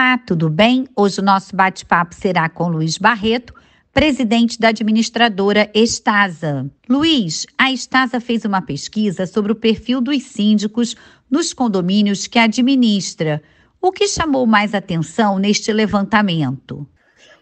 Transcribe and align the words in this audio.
Olá, 0.00 0.16
tudo 0.16 0.48
bem? 0.48 0.86
Hoje 0.94 1.18
o 1.18 1.24
nosso 1.24 1.56
bate-papo 1.56 2.14
será 2.14 2.48
com 2.48 2.68
Luiz 2.68 2.96
Barreto, 2.96 3.52
presidente 3.92 4.56
da 4.56 4.68
administradora 4.68 5.68
Estasa. 5.74 6.70
Luiz, 6.88 7.44
a 7.58 7.72
Estasa 7.72 8.20
fez 8.20 8.44
uma 8.44 8.62
pesquisa 8.62 9.26
sobre 9.26 9.50
o 9.50 9.56
perfil 9.56 10.00
dos 10.00 10.22
síndicos 10.22 10.94
nos 11.28 11.52
condomínios 11.52 12.28
que 12.28 12.38
administra. 12.38 13.42
O 13.82 13.90
que 13.90 14.06
chamou 14.06 14.46
mais 14.46 14.72
atenção 14.72 15.36
neste 15.36 15.72
levantamento? 15.72 16.86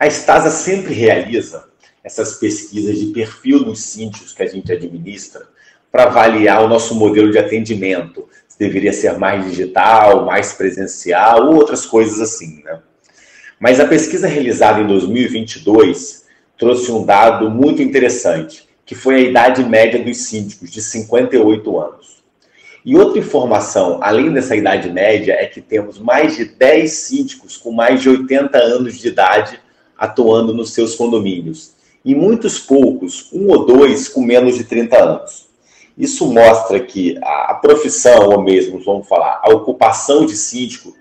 A 0.00 0.06
Estasa 0.06 0.48
sempre 0.48 0.94
realiza 0.94 1.62
essas 2.02 2.38
pesquisas 2.38 2.98
de 2.98 3.08
perfil 3.08 3.64
dos 3.64 3.80
síndicos 3.80 4.32
que 4.32 4.42
a 4.42 4.46
gente 4.46 4.72
administra 4.72 5.46
para 5.92 6.04
avaliar 6.04 6.64
o 6.64 6.68
nosso 6.68 6.94
modelo 6.94 7.30
de 7.30 7.38
atendimento, 7.38 8.26
se 8.56 8.58
deveria 8.58 8.92
ser 8.92 9.18
mais 9.18 9.44
digital, 9.44 10.24
mais 10.24 10.54
presencial, 10.54 11.46
ou 11.46 11.56
outras 11.56 11.84
coisas 11.84 12.20
assim, 12.20 12.62
né? 12.64 12.80
Mas 13.60 13.78
a 13.78 13.86
pesquisa 13.86 14.26
realizada 14.26 14.80
em 14.80 14.86
2022 14.86 16.24
trouxe 16.56 16.90
um 16.90 17.04
dado 17.04 17.50
muito 17.50 17.82
interessante, 17.82 18.66
que 18.86 18.94
foi 18.94 19.16
a 19.16 19.20
idade 19.20 19.62
média 19.62 20.02
dos 20.02 20.16
síndicos, 20.16 20.70
de 20.70 20.80
58 20.80 21.78
anos. 21.78 22.24
E 22.82 22.96
outra 22.96 23.18
informação, 23.18 23.98
além 24.02 24.32
dessa 24.32 24.56
idade 24.56 24.90
média, 24.90 25.34
é 25.34 25.44
que 25.44 25.60
temos 25.60 25.98
mais 25.98 26.36
de 26.36 26.46
10 26.46 26.90
síndicos 26.90 27.58
com 27.58 27.72
mais 27.72 28.00
de 28.00 28.08
80 28.08 28.56
anos 28.56 28.98
de 28.98 29.08
idade 29.08 29.60
atuando 29.98 30.54
nos 30.54 30.72
seus 30.72 30.94
condomínios. 30.94 31.72
E 32.04 32.14
muitos 32.14 32.58
poucos, 32.58 33.28
um 33.32 33.48
ou 33.50 33.66
dois, 33.66 34.08
com 34.08 34.22
menos 34.22 34.56
de 34.56 34.64
30 34.64 34.96
anos. 34.96 35.45
Isso 35.96 36.30
mostra 36.30 36.78
que 36.78 37.18
a 37.22 37.54
profissão, 37.54 38.28
ou 38.30 38.42
mesmo, 38.42 38.78
vamos 38.84 39.08
falar, 39.08 39.40
a 39.42 39.50
ocupação 39.50 40.26
de 40.26 40.36
síndico, 40.36 40.94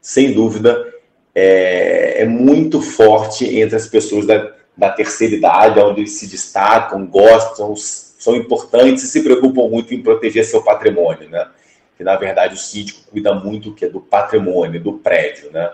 sem 0.00 0.32
dúvida, 0.32 0.92
é, 1.34 2.22
é 2.22 2.24
muito 2.24 2.82
forte 2.82 3.44
entre 3.58 3.76
as 3.76 3.86
pessoas 3.86 4.26
da, 4.26 4.52
da 4.76 4.90
terceira 4.90 5.36
idade, 5.36 5.78
onde 5.78 6.06
se 6.06 6.26
destacam, 6.26 7.06
gostam, 7.06 7.74
são 7.76 8.34
importantes 8.34 9.04
e 9.04 9.08
se 9.08 9.22
preocupam 9.22 9.68
muito 9.68 9.94
em 9.94 10.02
proteger 10.02 10.44
seu 10.44 10.62
patrimônio, 10.62 11.28
né? 11.28 11.48
Que 11.96 12.02
na 12.02 12.16
verdade 12.16 12.54
o 12.54 12.58
síndico 12.58 13.08
cuida 13.10 13.32
muito 13.34 13.74
que 13.74 13.84
é 13.84 13.88
do 13.88 14.00
patrimônio, 14.00 14.82
do 14.82 14.94
prédio, 14.94 15.50
né? 15.52 15.70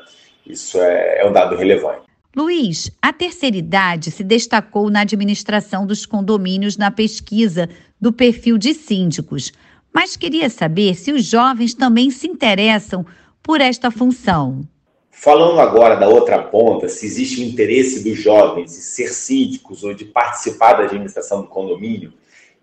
Isso 0.46 0.78
é, 0.78 1.20
é 1.20 1.27
um 1.27 1.33
dado 1.33 1.56
relevante. 1.56 2.06
Luiz, 2.37 2.91
a 3.01 3.15
terceira 3.15 3.56
idade 3.56 4.11
se 4.11 4.23
destacou 4.23 4.91
na 4.91 5.01
administração 5.01 5.87
dos 5.87 6.05
condomínios 6.05 6.77
na 6.77 6.91
pesquisa 6.91 7.67
do 7.98 8.12
perfil 8.12 8.59
de 8.59 8.75
síndicos, 8.75 9.55
mas 9.91 10.19
queria 10.19 10.51
saber 10.51 10.95
se 10.97 11.12
os 11.12 11.25
jovens 11.25 11.73
também 11.73 12.11
se 12.11 12.29
interessam 12.29 13.07
por 13.42 13.62
esta 13.62 13.91
função. 13.91 14.69
Falando 15.11 15.59
agora 15.59 15.97
da 15.97 16.11
outra 16.11 16.42
ponta, 16.42 16.91
se 16.91 17.07
existe 17.07 17.42
interesse 17.42 18.05
dos 18.05 18.19
jovens 18.19 18.77
em 18.77 18.83
ser 18.83 19.09
síndicos 19.09 19.83
ou 19.83 19.95
de 19.95 20.05
participar 20.05 20.75
da 20.75 20.83
administração 20.83 21.41
do 21.41 21.48
condomínio, 21.48 22.12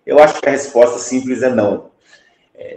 eu 0.06 0.20
acho 0.20 0.40
que 0.40 0.48
a 0.48 0.52
resposta 0.52 1.00
simples 1.00 1.42
é 1.42 1.52
não. 1.52 1.90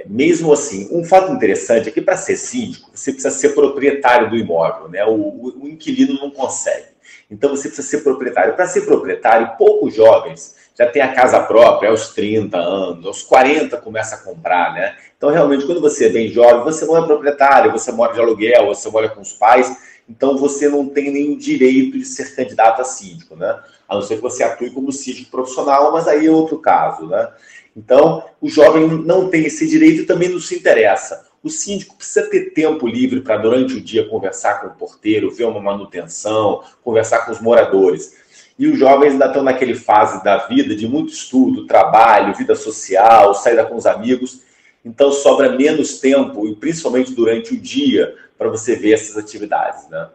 Mesmo 0.09 0.53
assim, 0.53 0.88
um 0.91 1.03
fato 1.03 1.31
interessante 1.31 1.89
é 1.89 1.91
que 1.91 2.02
para 2.02 2.17
ser 2.17 2.38
síndico, 2.38 2.89
você 2.94 3.11
precisa 3.11 3.33
ser 3.33 3.50
proprietário 3.50 4.30
do 4.30 4.38
imóvel, 4.38 4.89
né? 4.89 5.03
O, 5.05 5.11
o, 5.11 5.63
o 5.63 5.67
inquilino 5.67 6.13
não 6.13 6.31
consegue. 6.31 6.88
Então 7.30 7.50
você 7.50 7.67
precisa 7.67 7.88
ser 7.88 8.03
proprietário. 8.03 8.55
Para 8.55 8.67
ser 8.67 8.81
proprietário, 8.81 9.58
poucos 9.58 9.94
jovens 9.94 10.55
já 10.78 10.88
têm 10.88 11.02
a 11.02 11.13
casa 11.13 11.39
própria 11.41 11.89
aos 11.89 12.09
30 12.09 12.58
anos, 12.58 13.05
aos 13.05 13.23
40 13.23 13.78
começa 13.78 14.16
a 14.16 14.19
comprar, 14.19 14.73
né? 14.73 14.95
Então, 15.17 15.31
realmente, 15.31 15.66
quando 15.66 15.81
você 15.81 16.05
é 16.05 16.09
bem 16.09 16.28
jovem, 16.28 16.63
você 16.63 16.85
não 16.85 16.95
é 16.95 17.05
proprietário, 17.05 17.72
você 17.72 17.91
mora 17.91 18.13
de 18.13 18.19
aluguel, 18.19 18.67
você 18.67 18.88
mora 18.89 19.09
com 19.09 19.19
os 19.19 19.33
pais, 19.33 19.75
então 20.09 20.38
você 20.38 20.69
não 20.69 20.88
tem 20.88 21.11
nenhum 21.11 21.38
direito 21.38 21.97
de 21.97 22.05
ser 22.05 22.36
candidato 22.36 22.81
a 22.81 22.86
síndico, 22.86 23.36
né? 23.36 23.59
A 23.88 23.95
não 23.95 24.02
ser 24.02 24.16
que 24.16 24.22
você 24.22 24.44
atue 24.44 24.72
como 24.72 24.91
síndico 24.91 25.31
profissional, 25.31 25.91
mas 25.91 26.08
aí 26.08 26.27
é 26.27 26.31
outro 26.31 26.59
caso, 26.59 27.08
né? 27.08 27.30
Então, 27.75 28.23
o 28.41 28.50
jovem 28.50 28.88
não 28.88 29.29
tem 29.29 29.45
esse 29.45 29.68
direito 29.68 30.01
e 30.01 30.06
também 30.06 30.29
não 30.29 30.40
se 30.40 30.56
interessa. 30.56 31.28
O 31.44 31.50
síndico 31.50 31.95
precisa 31.95 32.28
ter 32.28 32.51
tempo 32.51 32.88
livre 32.88 33.22
para, 33.22 33.38
durante 33.38 33.75
o 33.75 33.81
dia, 33.81 34.09
conversar 34.09 34.62
com 34.62 34.68
o 34.68 34.75
porteiro, 34.75 35.29
ver 35.29 35.45
uma 35.45 35.62
manutenção, 35.62 36.63
conversar 36.84 37.25
com 37.25 37.31
os 37.31 37.39
moradores. 37.39 38.16
E 38.57 38.68
os 38.68 38.79
jovens 38.79 39.12
ainda 39.12 39.28
estão 39.28 39.44
naquele 39.44 39.75
fase 39.75 40.24
da 40.24 40.47
vida 40.47 40.75
de 40.75 40.88
muito 40.88 41.13
estudo, 41.13 41.68
trabalho, 41.68 42.35
vida 42.35 42.56
social, 42.56 43.35
saída 43.35 43.63
com 43.63 43.75
os 43.75 43.85
amigos. 43.85 44.41
Então 44.83 45.11
sobra 45.11 45.57
menos 45.57 45.99
tempo, 45.99 46.47
e 46.47 46.55
principalmente 46.55 47.13
durante 47.13 47.53
o 47.53 47.59
dia, 47.59 48.15
para 48.38 48.49
você 48.49 48.75
ver 48.75 48.93
essas 48.93 49.17
atividades. 49.17 49.89
Né? 49.89 50.07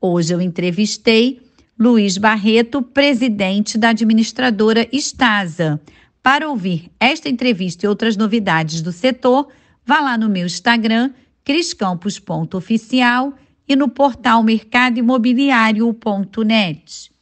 Hoje 0.00 0.32
eu 0.32 0.40
entrevistei 0.40 1.40
Luiz 1.78 2.16
Barreto, 2.16 2.80
presidente 2.80 3.76
da 3.76 3.90
administradora 3.90 4.88
Estasa. 4.90 5.78
Para 6.22 6.48
ouvir 6.48 6.90
esta 6.98 7.28
entrevista 7.28 7.84
e 7.84 7.88
outras 7.88 8.16
novidades 8.16 8.80
do 8.80 8.92
setor, 8.92 9.48
vá 9.84 10.00
lá 10.00 10.16
no 10.16 10.26
meu 10.28 10.46
Instagram, 10.46 11.12
criscampos.oficial 11.44 13.34
e 13.68 13.76
no 13.76 13.88
portal 13.88 14.42
mercadoimobiliário.net. 14.42 17.12